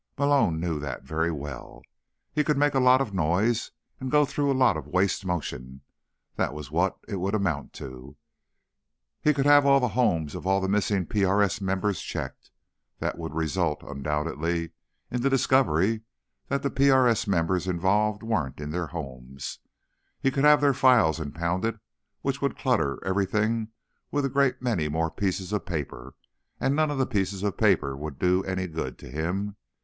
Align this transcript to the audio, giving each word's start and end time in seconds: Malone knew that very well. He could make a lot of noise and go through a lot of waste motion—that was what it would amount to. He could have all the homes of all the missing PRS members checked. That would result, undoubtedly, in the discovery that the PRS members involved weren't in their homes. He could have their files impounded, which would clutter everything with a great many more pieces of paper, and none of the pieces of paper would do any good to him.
Malone 0.17 0.59
knew 0.59 0.79
that 0.79 1.03
very 1.03 1.29
well. 1.31 1.83
He 2.33 2.43
could 2.43 2.57
make 2.57 2.73
a 2.73 2.79
lot 2.79 3.01
of 3.01 3.13
noise 3.13 3.69
and 3.99 4.09
go 4.09 4.25
through 4.25 4.51
a 4.51 4.57
lot 4.57 4.75
of 4.75 4.87
waste 4.87 5.23
motion—that 5.27 6.55
was 6.55 6.71
what 6.71 6.97
it 7.07 7.17
would 7.17 7.35
amount 7.35 7.71
to. 7.73 8.15
He 9.21 9.31
could 9.31 9.45
have 9.45 9.63
all 9.63 9.79
the 9.79 9.89
homes 9.89 10.33
of 10.33 10.47
all 10.47 10.59
the 10.59 10.67
missing 10.67 11.05
PRS 11.05 11.61
members 11.61 12.01
checked. 12.01 12.49
That 12.97 13.19
would 13.19 13.35
result, 13.35 13.83
undoubtedly, 13.83 14.71
in 15.11 15.21
the 15.21 15.29
discovery 15.29 16.01
that 16.47 16.63
the 16.63 16.71
PRS 16.71 17.27
members 17.27 17.67
involved 17.67 18.23
weren't 18.23 18.59
in 18.59 18.71
their 18.71 18.87
homes. 18.87 19.59
He 20.19 20.31
could 20.31 20.45
have 20.45 20.61
their 20.61 20.73
files 20.73 21.19
impounded, 21.19 21.79
which 22.23 22.41
would 22.41 22.57
clutter 22.57 22.97
everything 23.05 23.67
with 24.09 24.25
a 24.25 24.29
great 24.29 24.63
many 24.63 24.89
more 24.89 25.11
pieces 25.11 25.53
of 25.53 25.67
paper, 25.67 26.15
and 26.59 26.75
none 26.75 26.89
of 26.89 26.97
the 26.97 27.05
pieces 27.05 27.43
of 27.43 27.55
paper 27.55 27.95
would 27.95 28.17
do 28.17 28.43
any 28.45 28.65
good 28.65 28.97
to 28.97 29.07
him. 29.11 29.57